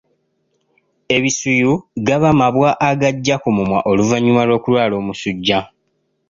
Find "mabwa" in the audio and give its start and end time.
2.39-2.69